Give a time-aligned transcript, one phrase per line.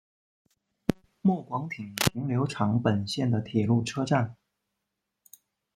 [1.21, 4.35] 末广町停留场本线的铁路车站。